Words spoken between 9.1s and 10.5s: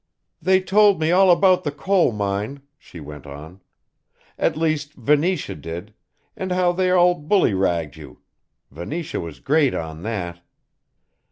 was great on that.